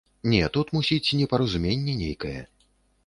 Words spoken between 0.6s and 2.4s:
мусіць, непаразуменне нейкае.